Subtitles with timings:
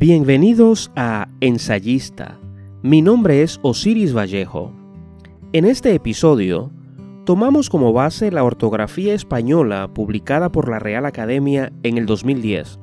[0.00, 2.40] Bienvenidos a Ensayista.
[2.82, 4.72] Mi nombre es Osiris Vallejo.
[5.52, 6.70] En este episodio,
[7.26, 12.78] tomamos como base la ortografía española publicada por la Real Academia en el 2010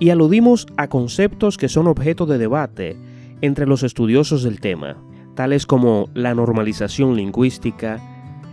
[0.00, 2.98] y aludimos a conceptos que son objeto de debate
[3.40, 5.02] entre los estudiosos del tema,
[5.34, 8.02] tales como la normalización lingüística,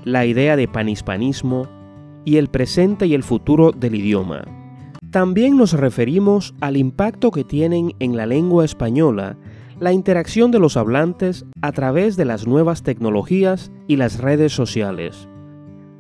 [0.06, 1.68] la idea de panhispanismo
[2.24, 4.57] y el presente y el futuro del idioma.
[5.18, 9.36] También nos referimos al impacto que tienen en la lengua española
[9.80, 15.28] la interacción de los hablantes a través de las nuevas tecnologías y las redes sociales.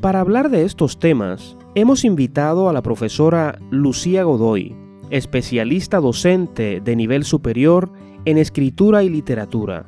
[0.01, 4.75] Para hablar de estos temas, hemos invitado a la profesora Lucía Godoy,
[5.09, 7.91] especialista docente de nivel superior
[8.25, 9.87] en escritura y literatura.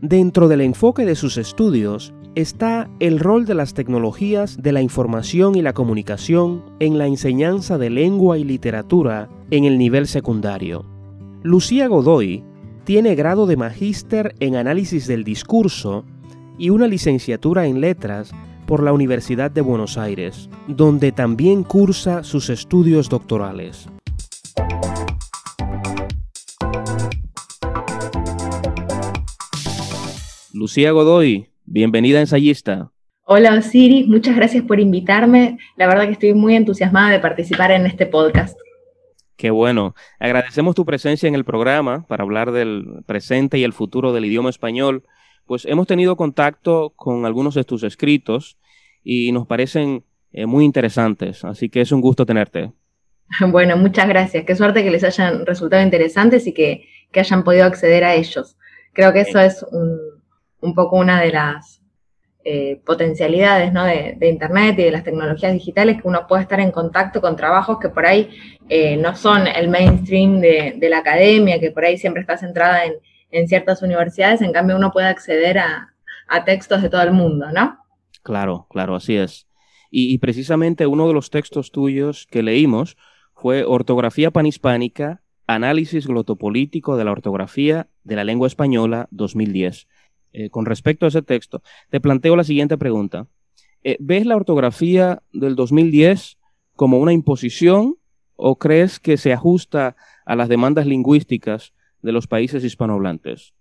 [0.00, 5.54] Dentro del enfoque de sus estudios, está el rol de las tecnologías de la información
[5.54, 10.84] y la comunicación en la enseñanza de lengua y literatura en el nivel secundario.
[11.42, 12.42] Lucía Godoy
[12.84, 16.04] tiene grado de magíster en análisis del discurso
[16.58, 18.32] y una licenciatura en letras
[18.66, 23.88] por la Universidad de Buenos Aires, donde también cursa sus estudios doctorales.
[30.54, 32.90] Lucía Godoy, Bienvenida ensayista.
[33.24, 35.58] Hola Osiris, muchas gracias por invitarme.
[35.76, 38.58] La verdad que estoy muy entusiasmada de participar en este podcast.
[39.36, 39.94] Qué bueno.
[40.18, 44.50] Agradecemos tu presencia en el programa para hablar del presente y el futuro del idioma
[44.50, 45.04] español.
[45.46, 48.58] Pues hemos tenido contacto con algunos de tus escritos
[49.02, 52.72] y nos parecen eh, muy interesantes, así que es un gusto tenerte.
[53.48, 54.44] Bueno, muchas gracias.
[54.44, 58.58] Qué suerte que les hayan resultado interesantes y que, que hayan podido acceder a ellos.
[58.92, 59.98] Creo que eso es un,
[60.62, 61.82] un poco una de las
[62.44, 63.72] eh, potencialidades
[64.18, 67.78] de, Internet y de las tecnologías digitales, que uno puede estar en contacto con trabajos
[67.78, 68.30] que por ahí
[68.68, 72.80] eh, no son el mainstream de, la academia, que por ahí siempre está centrada
[73.30, 75.88] en, ciertas universidades, en cambio uno puede acceder a,
[76.44, 77.78] textos de todo el mundo, ¿no?
[78.22, 79.46] Claro, claro, así es.
[79.90, 82.96] Y, y, precisamente uno de los textos tuyos que leímos
[83.34, 89.86] fue Ortografía Panhispánica, Análisis Glotopolítico de la Ortografía de la Lengua Española 2010.
[90.32, 93.26] Eh, con respecto a ese texto, te planteo la siguiente pregunta.
[93.84, 96.38] Eh, ¿Ves la ortografía del 2010
[96.74, 97.96] como una imposición
[98.36, 103.54] o crees que se ajusta a las demandas lingüísticas de los países hispanohablantes?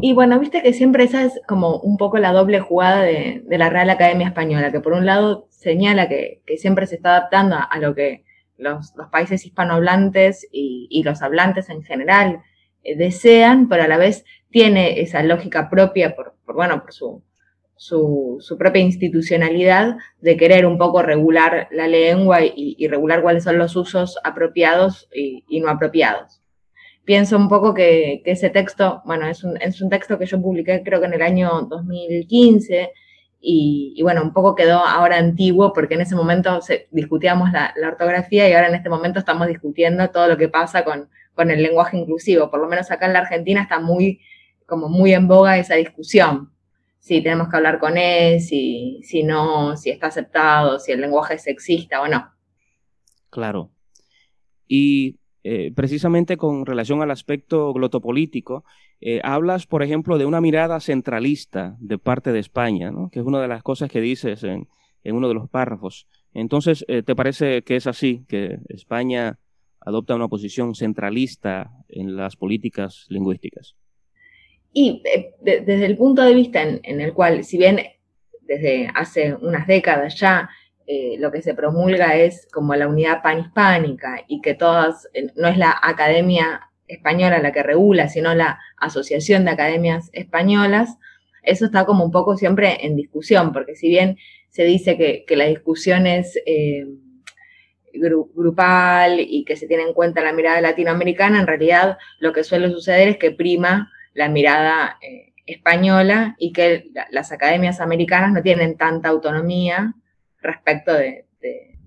[0.00, 3.68] Y bueno, viste que siempre esa es como un poco la doble jugada de, la
[3.68, 7.94] Real Academia Española, que por un lado señala que, siempre se está adaptando a, lo
[7.94, 8.24] que
[8.56, 12.40] los, países hispanohablantes y, los hablantes en general
[12.84, 17.22] desean, pero a la vez tiene esa lógica propia por, bueno, por su,
[17.82, 23.74] su, propia institucionalidad de querer un poco regular la lengua y, regular cuáles son los
[23.74, 26.40] usos apropiados y, no apropiados.
[27.04, 30.82] Pienso un poco que, ese texto, bueno, es un, es un, texto que yo publiqué
[30.84, 32.92] creo que en el año 2015
[33.40, 36.60] y, bueno, un poco quedó ahora antiguo porque en ese momento
[36.92, 40.84] discutíamos la, la ortografía y ahora en este momento estamos discutiendo todo lo que pasa
[40.84, 42.50] con, con el lenguaje inclusivo.
[42.50, 44.20] Por lo menos acá en la Argentina está muy
[44.66, 46.52] como muy en boga esa discusión.
[46.98, 51.34] Si tenemos que hablar con él, si, si no, si está aceptado, si el lenguaje
[51.34, 52.32] es sexista o no.
[53.28, 53.70] Claro.
[54.68, 58.64] Y eh, precisamente con relación al aspecto glotopolítico,
[59.00, 63.10] eh, hablas, por ejemplo, de una mirada centralista de parte de España, ¿no?
[63.10, 64.68] que es una de las cosas que dices en,
[65.04, 66.06] uno de los párrafos.
[66.32, 69.38] Entonces, eh, ¿te parece que es así, que España
[69.84, 73.76] adopta una posición centralista en las políticas lingüísticas?
[74.72, 77.80] Y eh, desde el punto de vista en, el cual, si bien
[78.42, 80.48] desde hace unas décadas ya
[80.86, 85.48] eh, lo que se promulga es como la unidad panhispánica y que todas, eh, no
[85.48, 90.98] es la academia española la que regula, sino la Asociación de Academias Españolas,
[91.42, 94.16] eso está como un poco siempre en discusión, porque si bien
[94.48, 96.06] se dice que, la discusión
[97.92, 98.00] es
[98.34, 102.70] grupal y que se tiene en cuenta la mirada latinoamericana, en realidad lo que suele
[102.70, 108.76] suceder es que prima la mirada eh, española y que las academias americanas no tienen
[108.76, 109.94] tanta autonomía
[110.40, 111.26] respecto de,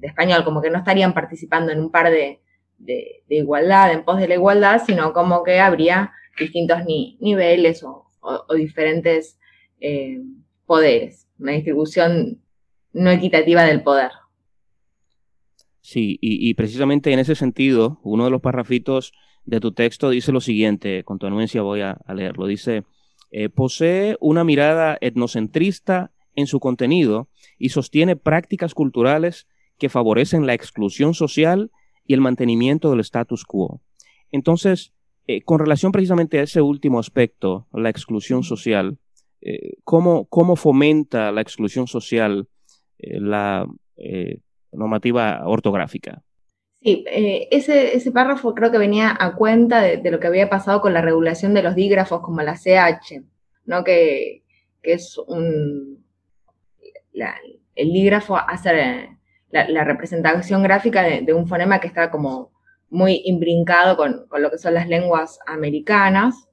[0.02, 2.40] español, como que no estarían participando en un par de,
[3.28, 8.12] igualdad, en pos de la igualdad, sino como que habría distintos niveles o,
[8.56, 9.40] diferentes
[9.80, 10.20] eh,
[10.68, 12.42] poderes, una distribución
[12.94, 14.12] no equitativa del poder.
[15.86, 19.14] Sí, y, precisamente en ese sentido, uno de los parrafitos
[19.46, 22.86] de tu texto dice lo siguiente, con tu anuencia voy a, leerlo, dice,
[23.30, 27.30] eh, posee una mirada etnocentrista en su contenido
[27.60, 29.46] y sostiene prácticas culturales
[29.78, 31.70] que favorecen la exclusión social
[32.04, 33.84] y el mantenimiento del status quo.
[34.32, 34.92] Entonces,
[35.28, 38.98] eh, con relación precisamente a ese último aspecto, la exclusión social,
[39.40, 42.48] eh, ¿cómo, fomenta la exclusión social
[42.98, 43.68] la
[44.76, 46.22] normativa ortográfica?
[46.82, 50.94] Sí, ese, ese, párrafo creo que venía a cuenta de, lo que había pasado con
[50.94, 53.24] la regulación de los dígrafos como la CH,
[53.66, 53.84] ¿no?
[53.84, 54.44] que,
[54.84, 56.06] es un...
[57.12, 59.10] el dígrafo hace
[59.50, 62.52] la, representación gráfica de, un fonema que está como
[62.90, 66.48] muy imbrincado con, lo que son las lenguas americanas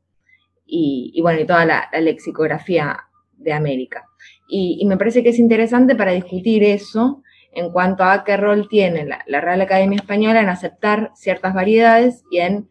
[0.65, 2.99] y, bueno, y toda la, lexicografía
[3.33, 4.07] de América.
[4.49, 7.23] Y, me parece que es interesante para discutir eso
[7.53, 12.39] en cuanto a qué rol tiene la, Real Academia Española en aceptar ciertas variedades y
[12.39, 12.69] en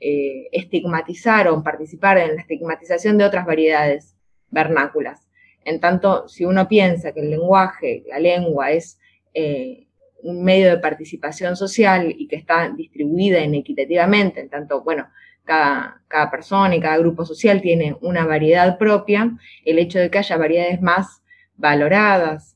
[0.00, 4.16] eh, estigmatizar o participar en la estigmatización de otras variedades
[4.50, 5.28] vernáculas.
[5.64, 8.98] En tanto, si uno piensa que el lenguaje, la lengua es
[9.32, 9.86] eh,
[10.22, 15.08] un medio de participación social y que está distribuida inequitativamente, en tanto, bueno,
[15.44, 20.36] cada, persona y cada grupo social tiene una variedad propia, el hecho de que haya
[20.36, 21.22] variedades más
[21.56, 22.53] valoradas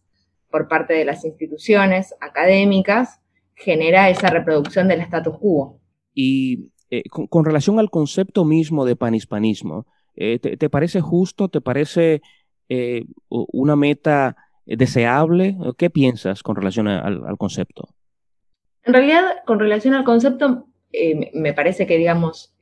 [0.51, 3.21] por parte de las instituciones académicas
[3.55, 5.81] genera esa reproducción del status quo.
[6.15, 9.87] Y eh, con, relación al concepto mismo de panhispanismo,
[10.17, 11.49] eh, te, parece justo?
[11.49, 12.23] ¿Te parece
[12.69, 15.57] eh, una meta deseable?
[15.77, 17.89] ¿Qué piensas con relación al, concepto?
[18.83, 20.67] En realidad, con relación al concepto,
[21.35, 22.55] me parece que, digamos,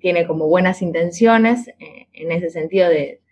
[0.00, 1.68] tiene como buenas intenciones
[2.12, 3.22] en ese sentido de,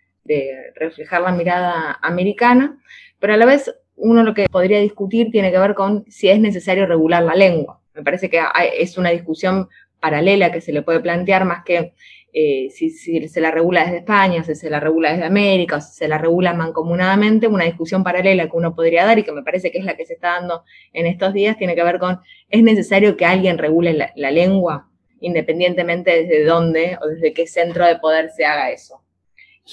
[0.75, 2.79] reflejar la mirada americana,
[3.19, 6.39] pero a la vez uno lo que podría discutir tiene que ver con si es
[6.39, 7.81] necesario regular la lengua.
[7.93, 8.39] Me parece que
[8.77, 9.69] es una discusión
[9.99, 11.93] paralela que se le puede plantear más que
[12.39, 15.93] eh, si, se la regula desde España, si se la regula desde América, o si
[15.93, 19.71] se la regula mancomunadamente, una discusión paralela que uno podría dar y que me parece
[19.71, 20.63] que es la que se está dando
[20.93, 22.19] en estos días, tiene que ver con,
[22.49, 24.87] ¿es necesario que alguien regule la, lengua
[25.19, 29.01] independientemente desde dónde o desde qué centro de poder se haga eso?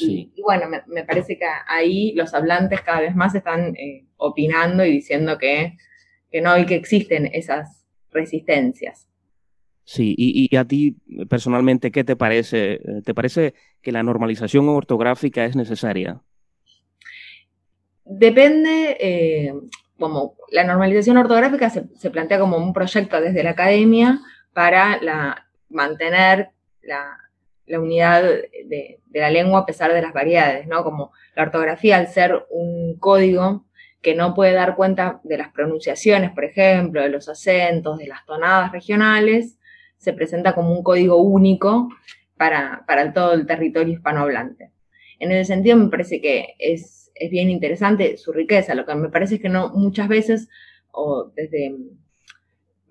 [0.01, 4.91] Y, bueno, me, parece que ahí los hablantes cada vez más están eh, opinando y
[4.91, 5.77] diciendo que,
[6.31, 9.09] que no y que existen esas resistencias.
[9.85, 10.97] Sí, y, a ti
[11.29, 12.81] personalmente, ¿qué te parece?
[13.05, 16.23] ¿Te parece que la normalización ortográfica es necesaria?
[18.07, 19.55] Depende, eh,
[19.99, 24.21] como la normalización ortográfica se, plantea como un proyecto desde la academia
[24.55, 26.51] para la, mantener
[26.83, 27.19] la,
[27.67, 30.85] unidad de, la lengua a pesar de las variedades, ¿no?
[30.85, 33.65] Como la ortografía, al ser un código
[34.03, 38.25] que no puede dar cuenta de las pronunciaciones, por ejemplo, de los acentos, de las
[38.27, 39.59] tonadas regionales,
[39.97, 41.89] se presenta como un código único
[42.37, 42.85] para,
[43.15, 44.71] todo el territorio hispanohablante.
[45.19, 48.75] En ese sentido, me parece que es, bien interesante su riqueza.
[48.75, 50.49] Lo que me parece es que no muchas veces,
[50.91, 51.75] o desde,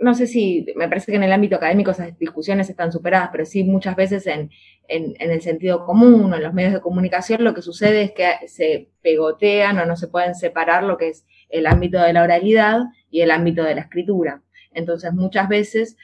[0.03, 3.45] no sé si, me parece que en el ámbito académico esas discusiones están superadas, pero
[3.45, 4.51] sí muchas veces en,
[4.87, 8.47] en, el sentido común o en los medios de comunicación lo que sucede es que
[8.47, 12.81] se pegotean o no se pueden separar lo que es el ámbito de la oralidad
[13.09, 14.41] y el ámbito de la escritura.
[14.73, 15.97] Entonces muchas veces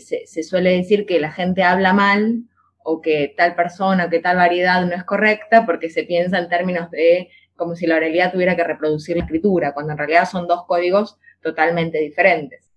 [0.00, 2.44] se, suele decir que la gente habla mal
[2.82, 6.90] o que tal persona, que tal variedad no es correcta porque se piensa en términos
[6.90, 10.64] de como si la oralidad tuviera que reproducir la escritura, cuando en realidad son dos
[10.66, 12.69] códigos totalmente diferentes.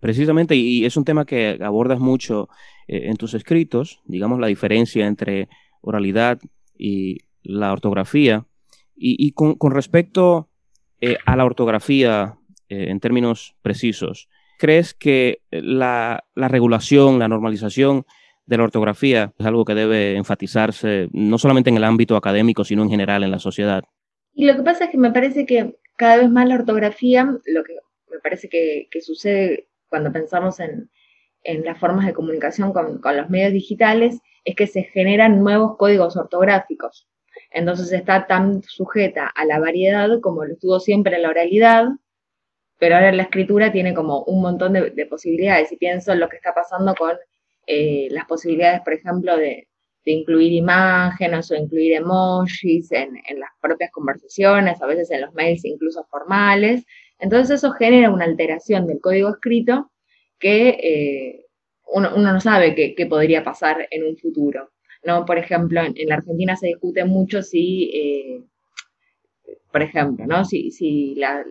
[0.00, 2.48] Precisamente, y es un tema que abordas mucho
[2.86, 5.48] eh, en tus escritos, digamos la diferencia entre
[5.80, 6.38] oralidad
[6.76, 8.44] y la ortografía.
[8.98, 10.48] Y, con, respecto
[11.02, 12.38] eh, a la ortografía
[12.70, 18.06] eh, en términos precisos, ¿Crees que la, regulación, la normalización
[18.46, 22.82] de la ortografía es algo que debe enfatizarse no solamente en el ámbito académico, sino
[22.82, 23.84] en general en la sociedad?
[24.34, 27.64] Y lo que pasa es que me parece que cada vez más la ortografía, lo
[27.64, 27.74] que
[28.10, 30.90] me parece que, sucede cuando pensamos en,
[31.64, 36.16] las formas de comunicación con, con, los medios digitales, es que se generan nuevos códigos
[36.16, 37.08] ortográficos.
[37.50, 41.86] Entonces está tan sujeta a la variedad como lo estuvo siempre en la oralidad,
[42.78, 46.36] pero ahora la escritura tiene como un montón de, posibilidades y pienso en lo que
[46.36, 47.16] está pasando con
[47.66, 49.68] eh, las posibilidades, por ejemplo, de,
[50.08, 56.06] incluir imágenes o incluir emojis en, las propias conversaciones, a veces en los mails incluso
[56.08, 56.84] formales.
[57.18, 59.90] Entonces eso genera una alteración del código escrito
[60.38, 61.46] que eh,
[61.86, 64.70] uno, no sabe qué, podría pasar en un futuro.
[65.04, 65.24] ¿no?
[65.24, 68.44] Por ejemplo, en, la Argentina se discute mucho si eh,
[69.76, 70.42] por ejemplo, ¿no?
[70.46, 71.44] Si, si las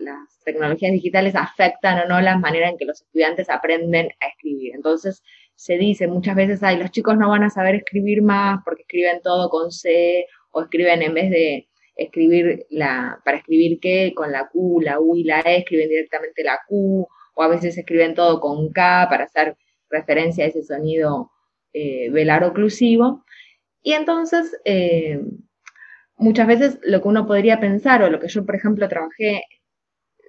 [0.44, 4.74] tecnologías digitales afectan o no la manera en que los estudiantes aprenden a escribir.
[4.74, 5.22] Entonces,
[5.54, 9.20] se dice muchas veces, ay, los chicos no van a saber escribir más porque escriben
[9.22, 14.48] todo con C o escriben en vez de escribir la, para escribir qué, con la
[14.48, 18.40] Q, la U y la E, escriben directamente la Q, o a veces escriben todo
[18.40, 19.56] con K para hacer
[19.90, 21.30] referencia a ese sonido
[21.72, 23.24] eh, velar oclusivo.
[23.82, 25.20] Y entonces, eh,
[26.16, 29.42] muchas veces lo que uno podría pensar, o lo que yo, por ejemplo, trabajé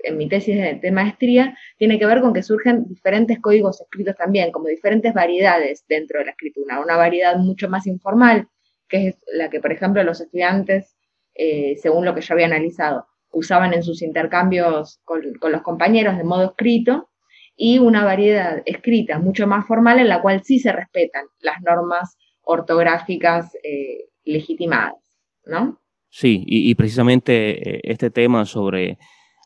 [0.03, 4.51] en mi tesis de, maestría, tiene que ver con que surgen diferentes códigos escritos también,
[4.51, 6.79] como diferentes variedades dentro de la escritura.
[6.79, 8.47] Una variedad mucho más informal,
[8.87, 10.96] que es la que, por ejemplo, los estudiantes,
[11.37, 16.23] eh, según lo que yo había analizado, usaban en sus intercambios con, los compañeros de
[16.23, 17.09] modo escrito,
[17.55, 22.17] y una variedad escrita mucho más formal en la cual sí se respetan las normas
[22.43, 24.95] ortográficas eh, legitimadas,
[25.45, 25.79] ¿no?
[26.09, 28.97] Sí, y, precisamente eh, este tema sobre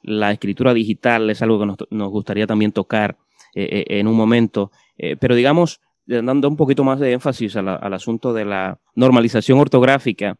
[0.01, 3.17] la escritura digital es algo que nos, gustaría también tocar
[3.53, 4.71] en un momento,
[5.19, 10.38] pero digamos, dando un poquito más de énfasis al asunto de la normalización ortográfica,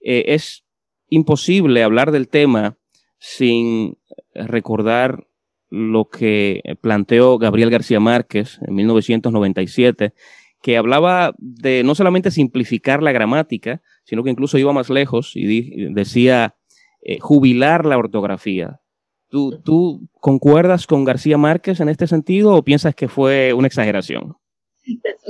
[0.00, 0.63] es
[1.08, 2.76] imposible hablar del tema
[3.18, 3.98] sin
[4.34, 5.26] recordar
[5.70, 10.14] lo que planteó Gabriel García Márquez en 1997,
[10.62, 15.92] que hablaba de no solamente simplificar la gramática, sino que incluso iba más lejos y
[15.92, 16.56] decía
[17.02, 18.80] eh, jubilar la ortografía.
[19.28, 24.36] ¿Tú, ¿Tú concuerdas con García Márquez en este sentido o piensas que fue una exageración?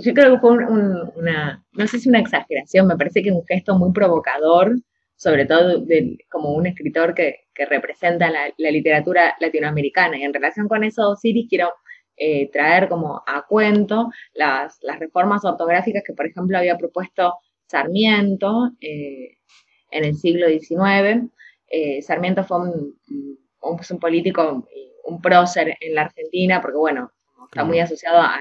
[0.04, 3.78] Yo creo que fue una, no sé si una exageración, me parece que un gesto
[3.78, 4.76] muy provocador
[5.24, 5.82] sobre todo
[6.30, 10.18] como un escritor que, representa la, literatura latinoamericana.
[10.18, 11.72] Y en relación con eso, Osiris, quiero
[12.14, 19.38] eh, traer como a cuento las, reformas ortográficas que, por ejemplo, había propuesto Sarmiento eh,
[19.90, 21.30] en el siglo XIX.
[21.68, 22.98] Eh, Sarmiento fue un,
[23.62, 24.68] un, político,
[25.04, 27.12] un prócer en la Argentina, porque, bueno,
[27.44, 28.38] está muy asociado a,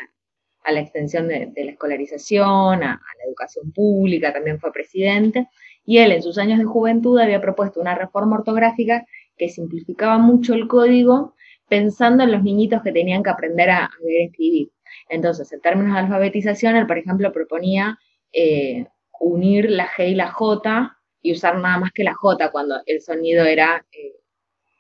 [0.70, 5.48] la extensión de, la escolarización, a, la educación pública, también fue presidente
[5.86, 9.06] y él en sus años de juventud había propuesto una reforma ortográfica
[9.38, 11.36] que simplificaba mucho el código
[11.68, 14.72] pensando en los niñitos que tenían que aprender a, y escribir.
[15.10, 17.98] Entonces, en términos de alfabetización, él, por ejemplo, proponía
[18.32, 18.86] eh,
[19.20, 23.02] unir la G y la J y usar nada más que la J cuando el
[23.02, 24.16] sonido era eh,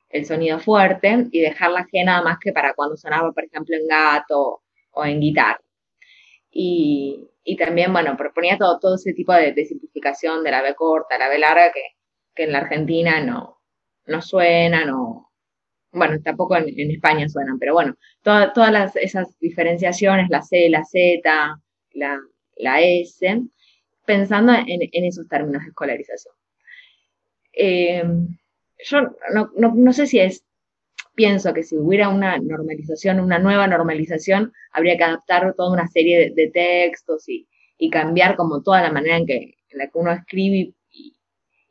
[0.10, 3.75] el sonido fuerte y dejar la G nada más que para cuando sonaba, por ejemplo,
[3.75, 5.62] en gato o en guitarra.
[6.51, 11.17] Y, y también, bueno, proponía todo, todo ese tipo de, simplificación de la B corta,
[11.17, 11.81] la B larga, que,
[12.33, 13.62] que en la Argentina no,
[14.05, 15.31] no suena, no,
[15.91, 21.21] bueno, tampoco en, España suenan, pero bueno, todas las, esas diferenciaciones, la C, la Z,
[21.93, 22.19] la,
[22.57, 23.41] la S,
[24.05, 26.33] pensando en, en, esos términos de escolarización.
[27.53, 28.03] Eh,
[28.85, 29.01] yo
[29.33, 30.43] no, no, no, sé si es
[31.15, 36.32] pienso que si hubiera una normalización, una nueva normalización, habría que adaptar toda una serie
[36.36, 37.48] de, textos y,
[37.91, 40.74] cambiar como toda la manera en, que, la que uno escribe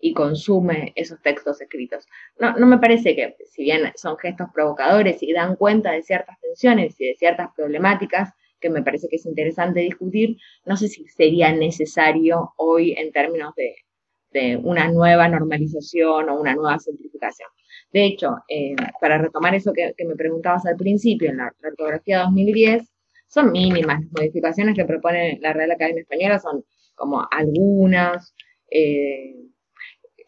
[0.00, 2.06] y, consume esos textos escritos.
[2.38, 6.38] No, no me parece que, si bien son gestos provocadores y dan cuenta de ciertas
[6.40, 8.30] tensiones y de ciertas problemáticas,
[8.60, 13.54] que me parece que es interesante discutir, no sé si sería necesario hoy en términos
[13.56, 13.76] de,
[14.32, 17.48] de una nueva normalización o una nueva simplificación.
[17.92, 22.90] De hecho, eh, para retomar eso que, me preguntabas al principio, en la, ortografía 2010,
[23.28, 26.64] son mínimas las modificaciones que propone la Real Academia Española, son
[26.94, 28.34] como algunas,
[28.70, 29.34] eh,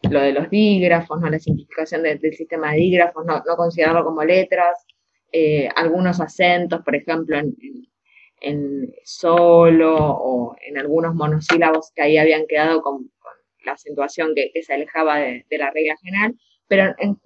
[0.09, 1.29] lo de los dígrafos, ¿no?
[1.29, 4.85] la simplificación del sistema de dígrafos, no, considerarlo como letras,
[5.31, 12.81] eh, algunos acentos, por ejemplo, en, solo o en algunos monosílabos que ahí habían quedado
[12.81, 13.09] con,
[13.63, 16.35] la acentuación que, se alejaba de, de, la regla general,
[16.67, 17.17] pero en,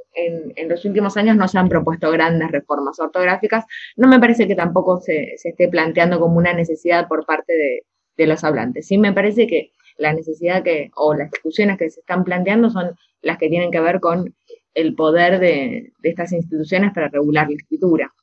[0.56, 3.66] en, los últimos años no se han propuesto grandes reformas ortográficas.
[3.96, 7.86] No me parece que tampoco se, se esté planteando como una necesidad por parte de,
[8.18, 8.88] de, los hablantes.
[8.88, 12.96] Sí me parece que la necesidad que, o las discusiones que se están planteando son
[13.22, 14.36] las que tienen que ver con
[14.74, 18.14] el poder de, de estas instituciones para regular la escritura,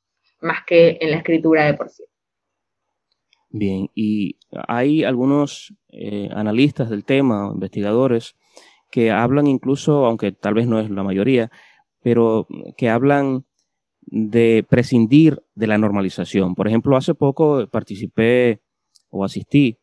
[0.40, 2.04] más que en la escritura de por sí.
[3.50, 4.36] Bien, y
[4.68, 8.36] hay algunos eh, analistas del tema, investigadores,
[8.90, 11.50] que hablan incluso, aunque tal vez no es la mayoría,
[12.02, 13.44] pero que hablan
[14.02, 16.54] de prescindir de la normalización.
[16.54, 18.60] Por ejemplo, hace poco participé
[19.10, 19.78] o asistí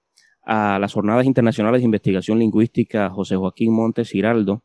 [0.45, 4.63] a las jornadas internacionales de investigación lingüística José Joaquín Montes Giraldo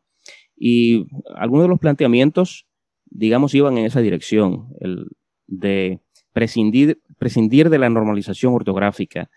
[0.55, 1.05] y
[1.35, 2.67] algunos de los planteamientos,
[3.05, 5.07] digamos, iban en esa dirección, el
[5.47, 6.01] de
[6.33, 9.29] prescindir, prescindir de la normalización ortográfica,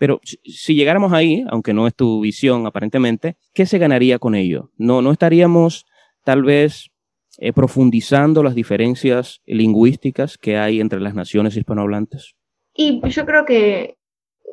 [0.00, 4.70] pero si llegáramos ahí, aunque no es tu visión aparentemente, ¿qué se ganaría con ello?
[4.78, 5.84] No, no estaríamos
[6.24, 6.88] tal vez
[7.36, 12.34] eh, profundizando las diferencias lingüísticas que hay entre las naciones hispanohablantes.
[12.72, 13.98] Y yo creo que,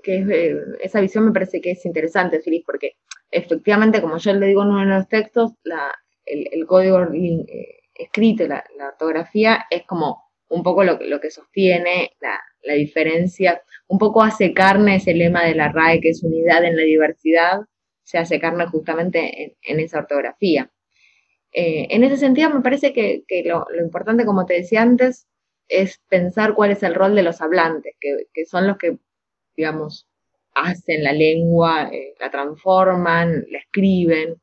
[0.06, 2.92] eh, esa visión me parece que es interesante, Filipe, porque
[3.32, 5.54] efectivamente, como yo le digo en uno de los textos,
[6.26, 12.38] el, código eh, escrito, la, ortografía, es como un poco lo, lo que sostiene la,
[12.68, 16.76] la diferencia, un poco hace carne ese lema de la RAE que es unidad en
[16.76, 17.62] la diversidad,
[18.04, 20.72] se hace carne justamente en, esa ortografía.
[21.52, 25.28] Eh, en ese sentido, me parece que, lo, importante, como te decía antes,
[25.68, 28.98] es pensar cuál es el rol de los hablantes, que, son los que,
[29.56, 30.08] digamos,
[30.54, 34.36] hacen la lengua, eh, la transforman, la escriben.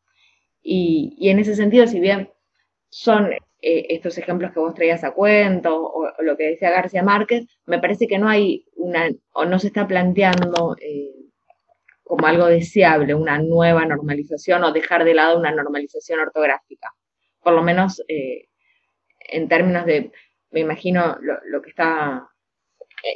[0.62, 2.30] Y, y, en ese sentido, si bien
[2.90, 3.30] son
[3.66, 7.78] eh, estos ejemplos que vos traías a cuento o, lo que decía García Márquez, me
[7.78, 11.14] parece que no hay una, o no se está planteando eh,
[12.02, 16.90] como algo deseable una nueva normalización o dejar de lado una normalización ortográfica.
[17.40, 18.48] Por lo menos eh,
[19.20, 20.12] en términos de,
[20.50, 22.28] me imagino lo, que está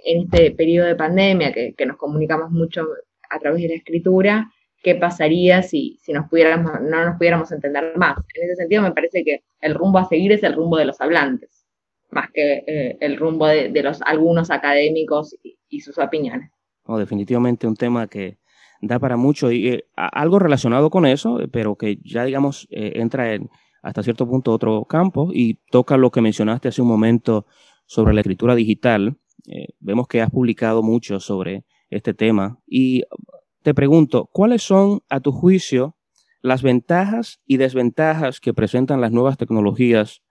[0.02, 2.86] en este periodo de pandemia, que, que nos comunicamos mucho
[3.28, 4.50] a través de la escritura,
[4.82, 8.16] qué pasaría si, si nos pudiéramos, no nos pudiéramos entender más.
[8.34, 11.00] En ese sentido, me parece que el rumbo a seguir es el rumbo de los
[11.00, 11.66] hablantes,
[12.10, 16.50] más que eh, el rumbo de, los algunos académicos y, sus opiniones.
[16.86, 18.38] definitivamente un tema que
[18.80, 23.34] da para mucho y eh, algo relacionado con eso, pero que ya digamos eh, entra
[23.34, 23.50] en
[23.82, 27.46] hasta cierto punto otro campo y toca lo que mencionaste hace un momento
[27.86, 29.16] sobre la escritura digital.
[29.80, 33.04] vemos que has publicado mucho sobre este tema y
[33.62, 35.96] te pregunto, ¿cuáles son, a tu juicio,
[36.42, 40.22] las ventajas y desventajas que presentan las nuevas tecnologías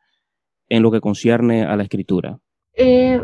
[0.69, 2.39] en lo que concierne a la escritura?
[2.73, 3.21] Eh,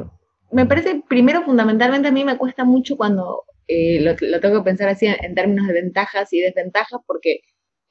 [0.52, 4.90] me parece, primero, fundamentalmente a mí me cuesta mucho cuando eh, lo, tengo que pensar
[4.90, 7.40] así en, términos de ventajas y desventajas, porque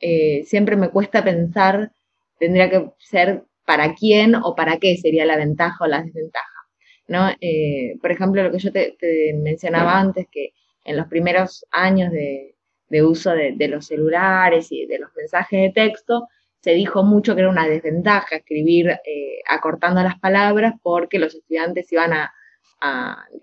[0.01, 1.93] eh, siempre me cuesta pensar,
[2.39, 6.49] tendría que ser para quién o para qué sería la ventaja o la desventaja.
[7.09, 7.29] ¿no?
[8.01, 8.97] por ejemplo, lo que yo te
[9.35, 10.53] mencionaba antes, que
[10.85, 12.55] en los primeros años de,
[13.03, 16.29] uso de, los celulares y de los mensajes de texto,
[16.61, 21.91] se dijo mucho que era una desventaja escribir eh, acortando las palabras porque los estudiantes
[21.93, 22.33] iban a,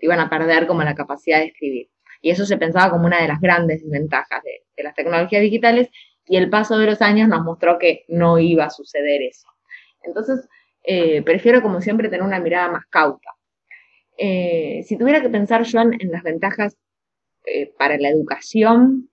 [0.00, 1.88] iban a perder como la capacidad de escribir.
[2.22, 5.88] Y eso se pensaba como una de las grandes desventajas de, las tecnologías digitales
[6.26, 9.48] y el paso de los años nos mostró que no iba a suceder eso.
[10.02, 10.48] Entonces,
[10.84, 13.28] eh, prefiero como siempre tener una mirada más cauta.
[14.16, 16.76] Eh, si tuviera que pensar yo en las ventajas
[17.46, 19.10] eh, para la educación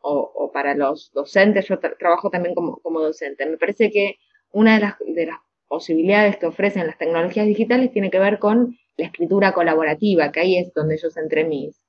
[0.00, 3.44] o, para los docentes, yo trabajo también como, docente.
[3.44, 4.18] Me parece que
[4.52, 8.76] una de las, de las posibilidades que ofrecen las tecnologías digitales tiene que ver con
[8.96, 11.82] la escritura colaborativa, que ahí es donde yo centré mis,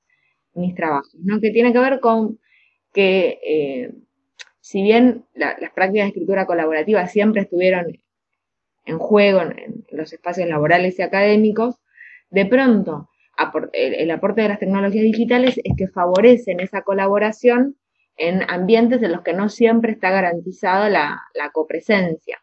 [0.54, 1.40] mis trabajos, ¿no?
[1.40, 2.40] que tiene que ver con
[2.92, 3.92] que eh,
[4.60, 8.02] si bien las prácticas de escritura colaborativa siempre estuvieron
[8.86, 11.76] en juego en, los espacios laborales y académicos,
[12.30, 13.10] de pronto
[13.74, 17.78] el, aporte de las tecnologías digitales es que favorecen esa colaboración
[18.16, 22.40] en ambientes en los que no siempre está garantizada la, copresencia.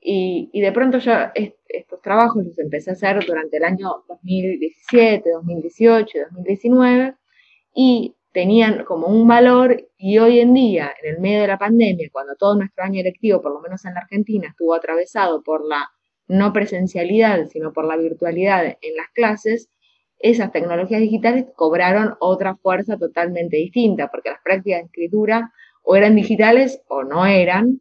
[0.00, 6.18] Y, de pronto yo estos trabajos los empecé a hacer durante el año 2017, 2018,
[6.30, 7.14] 2019
[7.74, 12.08] y tenían como un valor y hoy en día, en el medio de la pandemia,
[12.12, 15.90] cuando todo nuestro año electivo, por lo menos en la Argentina, estuvo atravesado por la
[16.28, 19.68] no presencialidad, sino por la virtualidad en las clases,
[20.20, 25.52] esas tecnologías digitales cobraron otra fuerza totalmente distinta, porque las prácticas de escritura
[25.82, 27.80] o eran digitales o no eran.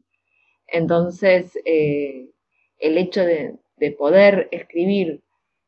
[0.68, 2.30] Entonces, eh,
[2.80, 3.58] el hecho de,
[3.98, 5.22] poder escribir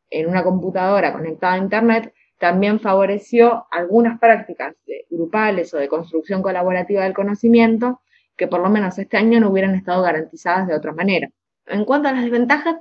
[0.10, 4.76] en una computadora conectada a Internet también favoreció algunas prácticas
[5.10, 8.02] grupales o de construcción colaborativa del conocimiento
[8.36, 11.30] que por lo menos este año no hubieran estado garantizadas de otra manera.
[11.68, 12.76] En cuanto a las desventajas,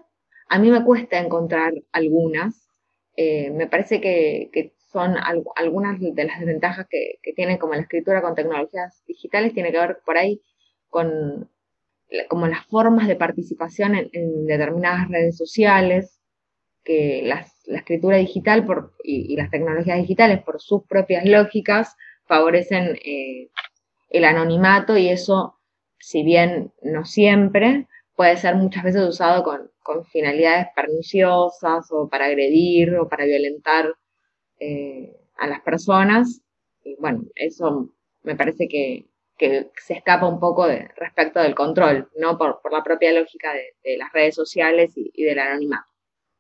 [0.49, 2.70] a mí me cuesta encontrar algunas,
[3.17, 5.15] eh, me parece que, son
[5.55, 9.99] algunas de las desventajas que, tiene como la escritura con tecnologías digitales, tiene que ver
[10.05, 10.43] por ahí
[10.89, 11.49] con
[12.29, 16.21] como las formas de participación en, determinadas redes sociales,
[16.83, 17.47] que la
[17.77, 18.67] escritura digital
[19.05, 23.51] y, las tecnologías digitales por sus propias lógicas favorecen eh,
[24.09, 25.59] el anonimato y eso,
[25.99, 27.87] si bien no siempre,
[28.21, 29.71] puede ser muchas veces usado con,
[30.13, 33.95] finalidades perniciosas o para agredir o para violentar
[34.59, 36.43] eh, a las personas.
[36.85, 39.07] Y bueno, eso me parece que,
[39.39, 40.67] se escapa un poco
[40.99, 42.37] respecto del control, ¿no?
[42.37, 45.91] Por, la propia lógica de, las redes sociales y, del anonimato.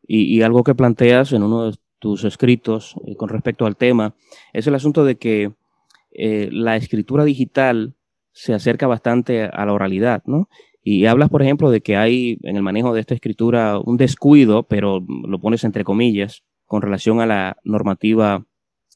[0.02, 4.14] Y, algo que planteas en uno de tus escritos eh, con respecto al tema
[4.52, 5.54] es el asunto de que
[6.10, 7.94] eh, la escritura digital
[8.32, 10.50] se acerca bastante a la oralidad, ¿no?
[10.82, 14.62] Y hablas, por ejemplo, de que hay en el manejo de esta escritura un descuido,
[14.62, 18.46] pero lo pones entre comillas, con relación a la normativa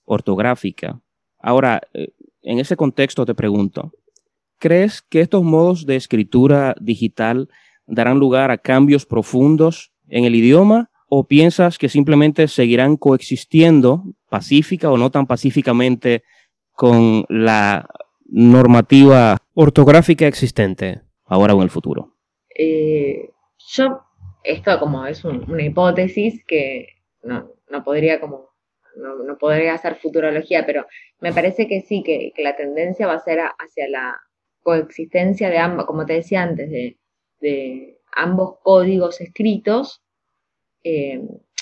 [0.05, 1.01] ortográfica.
[1.39, 2.09] Ahora, eh,
[2.43, 3.93] en ese contexto te pregunto,
[4.59, 7.49] ¿crees que estos modos de escritura digital
[7.87, 14.91] darán lugar a cambios profundos en el idioma ¿O piensas que simplemente seguirán coexistiendo pacífica
[14.91, 16.25] o no tan pacíficamente
[16.73, 17.87] con la
[18.27, 22.15] normativa ortográfica existente ahora o en el futuro?
[22.55, 24.03] Eh, yo,
[24.43, 26.89] esto como es una hipótesis que
[27.23, 27.51] no,
[27.85, 28.51] podría como,
[28.97, 30.87] no, podría hacer futurología, pero
[31.21, 34.21] me parece que sí, que, la tendencia va a ser hacia la
[34.63, 40.03] coexistencia de ambos, como te decía antes, de, ambos códigos escritos,
[40.85, 41.21] eh,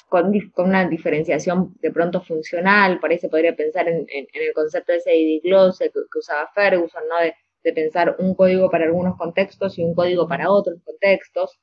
[0.08, 4.98] con, una diferenciación de pronto funcional, por ahí se podría pensar en, el concepto de
[4.98, 7.24] ese idiglose que, que, usaba Ferguson, ¿no?
[7.24, 11.60] De, de, pensar un código para algunos contextos y un código para otros contextos.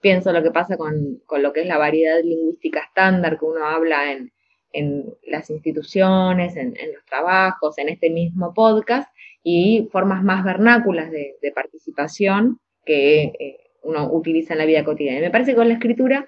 [0.00, 3.64] Pienso lo que pasa con, con lo que es la variedad lingüística estándar que uno
[3.64, 4.32] habla en,
[4.76, 9.10] en las instituciones, en, los trabajos, en este mismo podcast,
[9.42, 15.18] y formas más vernáculas de, participación que eh, uno utiliza en la vida cotidiana.
[15.18, 16.26] Y me parece que con la escritura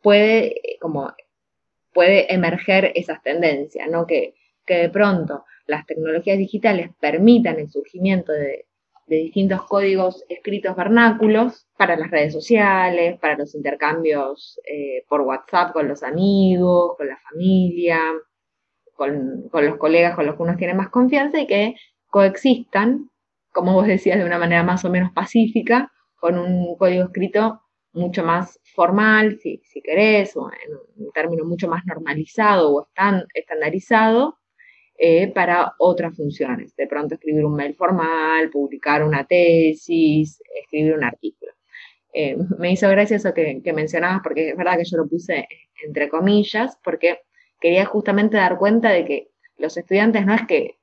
[0.00, 1.12] puede, eh, como,
[1.92, 4.06] puede emerger esas tendencias, ¿no?
[4.06, 8.66] Que, que de pronto las tecnologías digitales permitan el surgimiento de,
[9.06, 15.88] distintos códigos escritos vernáculos para las redes sociales, para los intercambios eh, por WhatsApp con
[15.88, 17.98] los amigos, con la familia,
[18.94, 21.74] con, los colegas con los que uno tiene más confianza y que
[22.08, 23.10] coexistan,
[23.52, 28.22] como vos decías, de una manera más o menos pacífica, con un código escrito mucho
[28.22, 32.88] más formal, si, si querés, o en un término mucho más normalizado o
[33.34, 34.38] estandarizado,
[35.02, 36.76] eh, para otras funciones.
[36.76, 41.52] De pronto escribir un mail formal, publicar una tesis, escribir un artículo.
[42.12, 45.48] Eh, me hizo gracia eso que, mencionabas, porque es verdad que yo lo puse
[45.86, 47.20] entre comillas, porque
[47.60, 50.78] quería justamente dar cuenta de que los estudiantes no es que,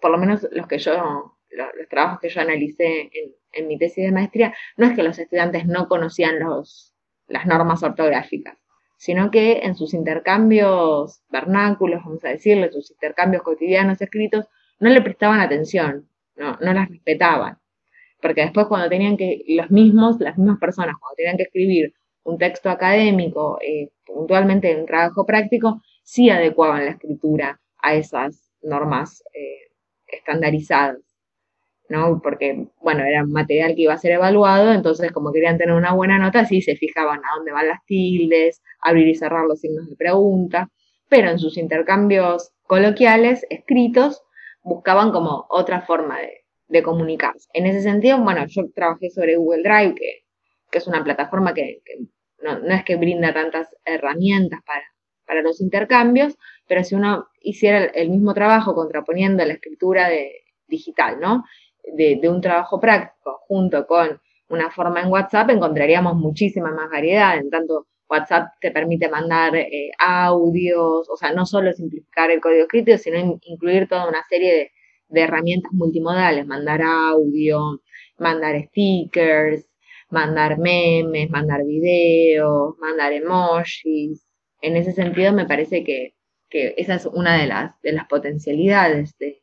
[0.00, 4.02] por lo menos los que yo, los, trabajos que yo analicé en, en, mi tesis
[4.06, 6.94] de maestría, no es que los estudiantes no conocían los,
[7.26, 8.61] las normas ortográficas
[9.02, 14.46] sino que en sus intercambios vernáculos, vamos a decirle, sus intercambios cotidianos escritos,
[14.78, 17.58] no le prestaban atención, no, no las respetaban.
[18.20, 22.38] Porque después cuando tenían que, los mismos, las mismas personas, cuando tenían que escribir un
[22.38, 29.24] texto académico, eh, puntualmente en un trabajo práctico, sí adecuaban la escritura a esas normas
[29.34, 29.72] eh,
[30.06, 30.98] estandarizadas.
[31.92, 32.20] ¿No?
[32.22, 35.92] Porque, bueno, era un material que iba a ser evaluado, entonces como querían tener una
[35.92, 39.90] buena nota, sí se fijaban a dónde van las tildes, abrir y cerrar los signos
[39.90, 40.70] de pregunta,
[41.10, 44.22] pero en sus intercambios coloquiales, escritos,
[44.62, 47.50] buscaban como otra forma de, comunicarse.
[47.52, 51.82] En ese sentido, bueno, yo trabajé sobre Google Drive, que, es una plataforma que,
[52.42, 54.84] no, es que brinda tantas herramientas para,
[55.26, 61.20] para los intercambios, pero si uno hiciera el mismo trabajo contraponiendo la escritura de, digital,
[61.20, 61.44] ¿no?
[61.84, 67.36] De, un trabajo práctico junto con una forma en WhatsApp, encontraríamos muchísima más variedad.
[67.38, 72.62] En tanto, WhatsApp te permite mandar eh, audios, o sea, no solo simplificar el código
[72.62, 74.72] escrito, sino incluir toda una serie
[75.08, 77.80] de, herramientas multimodales, mandar audio,
[78.18, 79.66] mandar stickers,
[80.10, 84.26] mandar memes, mandar videos, mandar emojis.
[84.62, 86.14] En ese sentido, me parece que,
[86.48, 89.41] que esa es una de las, de las potencialidades de,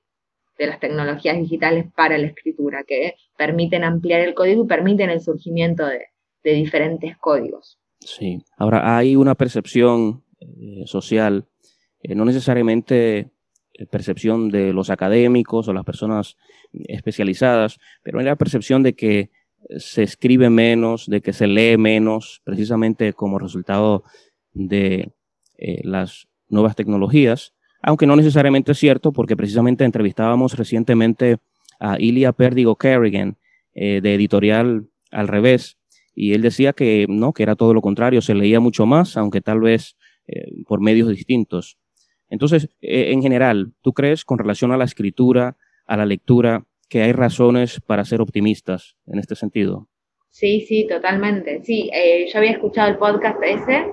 [0.59, 5.21] de las tecnologías digitales para la escritura, que permiten ampliar el código y permiten el
[5.21, 6.07] surgimiento de,
[6.43, 7.79] diferentes códigos.
[7.99, 11.45] Sí, ahora hay una percepción eh, social,
[12.01, 13.29] eh, no necesariamente
[13.73, 16.37] eh, percepción de los académicos o las personas
[16.73, 19.29] especializadas, pero hay la percepción de que
[19.77, 24.03] se escribe menos, de que se lee menos, precisamente como resultado
[24.53, 25.11] de
[25.83, 31.37] las nuevas tecnologías aunque no necesariamente es cierto, porque precisamente entrevistábamos recientemente
[31.79, 33.37] a Ilya Perdigo Kerrigan,
[33.73, 35.77] eh, de editorial Al Revés,
[36.13, 39.41] y él decía que no, que era todo lo contrario, se leía mucho más, aunque
[39.41, 39.95] tal vez
[40.27, 41.77] eh, por medios distintos.
[42.29, 47.03] Entonces, eh, en general, ¿tú crees con relación a la escritura, a la lectura, que
[47.03, 49.87] hay razones para ser optimistas en este sentido?
[50.31, 51.63] Sí, sí, totalmente.
[51.63, 51.89] Sí,
[52.31, 53.85] yo había escuchado el podcast ese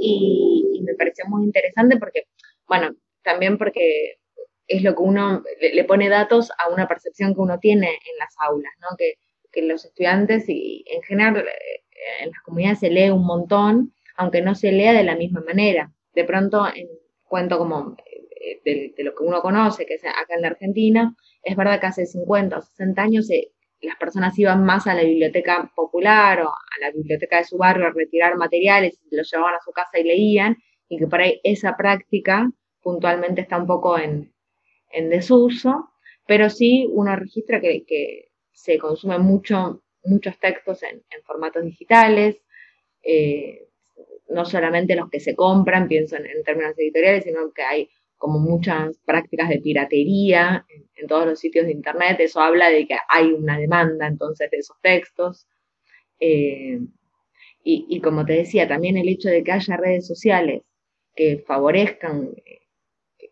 [0.00, 2.24] y, y me pareció muy interesante porque,
[2.68, 4.18] bueno, también porque
[4.66, 8.34] es lo que uno le, pone datos a una percepción que uno tiene en las
[8.38, 8.96] aulas, ¿no?
[8.96, 9.14] Que,
[9.62, 11.82] los estudiantes y en general eh,
[12.20, 15.92] en las comunidades se lee un montón, aunque no se lea de la misma manera.
[16.14, 16.86] De pronto, en
[17.24, 17.96] cuento como
[18.40, 21.86] eh, de, lo que uno conoce, que es acá en la Argentina, es verdad que
[21.86, 26.48] hace 50 o 60 años eh, las personas iban más a la biblioteca popular o
[26.48, 30.04] a la biblioteca de su barrio a retirar materiales, los llevaban a su casa y
[30.04, 30.56] leían,
[30.88, 32.50] y que por ahí esa práctica
[32.82, 34.32] puntualmente está un poco en,
[35.10, 35.90] desuso,
[36.26, 42.42] pero sí uno registra que, se consumen mucho, muchos textos en, formatos digitales,
[43.02, 43.68] eh,
[44.28, 48.98] no solamente los que se compran, pienso en, términos editoriales, sino que hay como muchas
[49.06, 52.20] prácticas de piratería en, todos los sitios de Internet.
[52.20, 55.46] Eso habla de que hay una demanda entonces de esos textos.
[56.20, 56.78] Eh,
[57.62, 60.62] y, como te decía, también el hecho de que haya redes sociales
[61.14, 62.59] que favorezcan eh,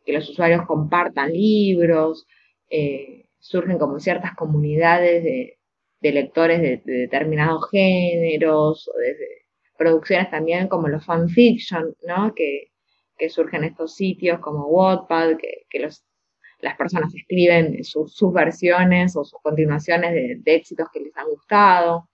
[0.09, 2.27] que los usuarios compartan libros,
[2.71, 5.59] eh, surgen como ciertas comunidades de,
[6.01, 9.15] lectores de, determinados géneros, o de,
[9.77, 12.35] producciones también como los fanfiction, ¿no?
[12.35, 12.73] Que,
[13.29, 16.03] surgen estos sitios como Wattpad, que, los,
[16.61, 22.09] las personas escriben sus, versiones o sus continuaciones de, éxitos que les han gustado.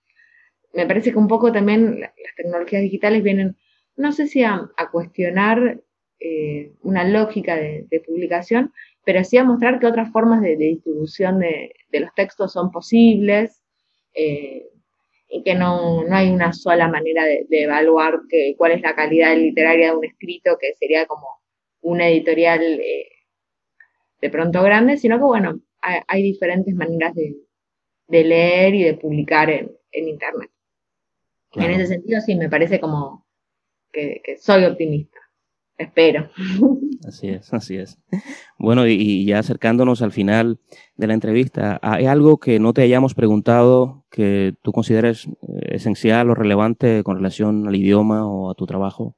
[0.73, 3.57] Me parece que un poco también las tecnologías digitales vienen,
[3.95, 5.81] no sé si a, cuestionar
[6.27, 8.73] eh, una lógica de, publicación,
[9.05, 13.63] pero sí a mostrar que otras formas de, distribución de, los textos son posibles.
[14.15, 14.67] Eh,
[15.29, 19.91] y que no, hay una sola manera de, evaluar que, cuál es la calidad literaria
[19.91, 21.27] de un escrito, que sería como
[21.83, 23.09] una editorial eh,
[24.23, 27.37] de pronto grande, sino que bueno, hay, diferentes maneras de,
[28.09, 30.51] leer y de publicar en, Internet.
[31.53, 33.27] En ese sentido, sí, me parece como
[33.93, 35.24] que soy optimista.
[35.77, 36.31] Espero.
[37.07, 37.99] Así es, así es.
[38.59, 40.59] Bueno, y, ya acercándonos al final
[40.97, 46.31] de la entrevista, ¿hay algo que no te hayamos preguntado que tú consideres eh, esencial
[46.31, 49.17] o relevante con relación al idioma o a tu trabajo?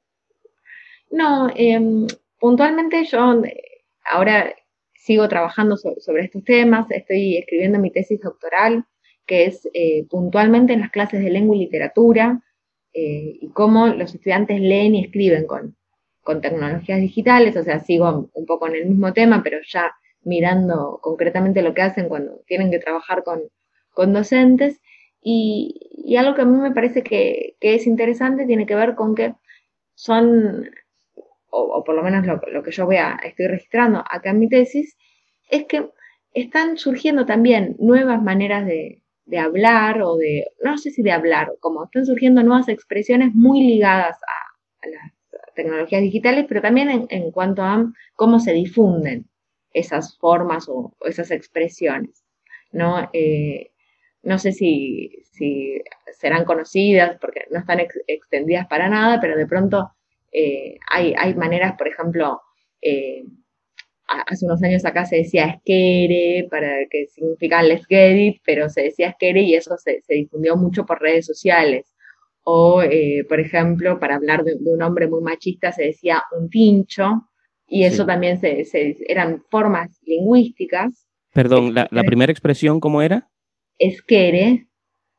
[1.11, 2.07] No, em,
[2.39, 4.53] puntualmente yo eh, ahora
[4.95, 8.85] sigo trabajando sobre, estos temas, estoy escribiendo mi tesis doctoral,
[9.25, 12.41] que es eh, puntualmente en las clases de lengua y literatura,
[12.99, 15.76] y cómo los estudiantes leen y escriben con,
[16.27, 20.99] con tecnologías digitales, o sea, sigo un poco en el mismo tema, pero ya mirando
[21.01, 23.43] concretamente lo que hacen cuando tienen que trabajar con,
[24.11, 24.81] docentes.
[25.21, 29.35] Y, algo que a mí me parece que, es interesante tiene que ver con que
[29.95, 30.69] son,
[31.49, 34.97] o, por lo menos lo, que yo voy a, estoy registrando acá en mi tesis,
[35.49, 35.89] es que
[36.33, 39.01] están surgiendo también nuevas maneras de,
[39.39, 44.17] hablar o de, no sé si de hablar, como están surgiendo nuevas expresiones muy ligadas
[44.17, 45.16] a, a las
[45.57, 49.25] tecnologías digitales, pero también en, cuanto a cómo se difunden
[49.73, 52.23] esas formas o, esas expresiones.
[52.71, 53.09] ¿no?
[53.11, 53.71] Eh,
[54.23, 55.11] no sé si,
[56.17, 59.91] serán conocidas porque no están extendidas para nada, pero de pronto
[60.31, 62.41] eh, hay, maneras, por ejemplo,
[62.81, 63.23] eh,
[64.07, 68.83] hace unos años acá se decía esquere, para que significa let's get it, pero se
[68.83, 71.96] decía esquere y eso se, se difundió mucho por redes sociales
[72.49, 77.27] o, eh, por ejemplo, para hablar de, un hombre muy machista se decía un pincho,
[77.67, 78.65] y eso también se,
[79.09, 81.05] eran formas lingüísticas.
[81.33, 83.29] Perdón, la, primera expresión, ¿cómo era?
[83.77, 84.69] Esquere,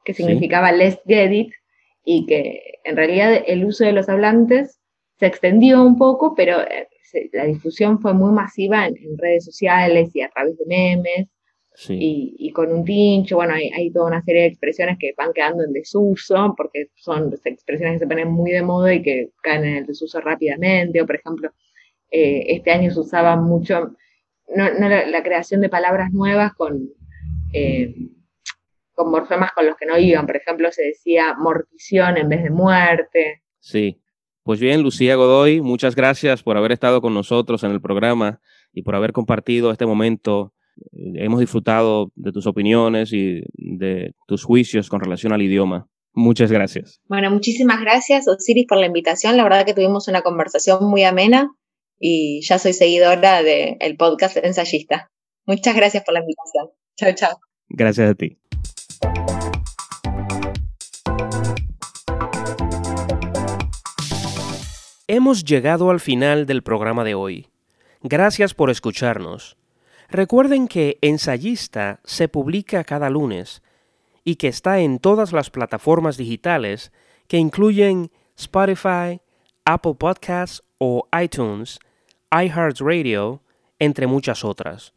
[0.07, 1.53] que significaba let's get it,
[2.03, 4.81] y que en realidad el uso de los hablantes
[5.19, 6.89] se extendió un poco, pero eh,
[7.35, 11.29] la difusión fue muy masiva en, redes sociales y a través de memes
[11.89, 15.73] y, con un pincho, bueno, hay, toda una serie de expresiones que van quedando en
[15.73, 19.87] desuso, porque son expresiones que se ponen muy de moda y que caen en el
[19.87, 21.51] desuso rápidamente, o por ejemplo,
[22.11, 23.95] eh, este año se usaba mucho,
[24.55, 26.89] no, la, creación de palabras nuevas con,
[27.53, 27.95] eh,
[28.95, 32.51] con morfemas con los que no iban, por ejemplo, se decía mortición en vez de
[32.51, 33.43] muerte.
[33.61, 34.01] Sí,
[34.43, 38.41] pues bien, Lucía Godoy, muchas gracias por haber estado con nosotros en el programa
[38.73, 40.55] y por haber compartido este momento
[40.93, 45.89] hemos disfrutado de tus opiniones y de tus juicios con relación al idioma.
[46.13, 47.01] Muchas gracias.
[47.09, 49.37] Bueno, muchísimas gracias, Osiris, por la invitación.
[49.37, 51.51] La verdad que tuvimos una conversación muy amena
[51.99, 55.11] y ya soy seguidora del podcast Ensayista.
[55.47, 56.71] Muchas gracias por la invitación.
[56.97, 57.39] Chao, chao.
[57.69, 58.39] Gracias a ti.
[65.11, 67.47] Hemos llegado al final del programa de hoy.
[68.03, 69.58] Gracias por escucharnos.
[70.11, 73.63] Recuerden que Ensayista se publica cada lunes
[74.25, 76.93] y que está en todas las plataformas digitales
[77.27, 79.21] que incluyen Spotify,
[79.67, 81.79] Apple Podcasts o iTunes,
[82.31, 83.43] iHeartRadio,
[83.79, 84.95] entre muchas otras.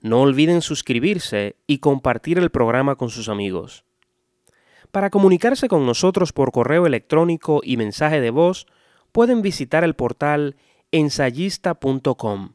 [0.00, 3.84] No olviden suscribirse y compartir el programa con sus amigos.
[4.92, 8.66] Para comunicarse con nosotros por correo electrónico y mensaje de voz,
[9.10, 10.56] pueden visitar el portal
[10.92, 12.54] ensayista.com.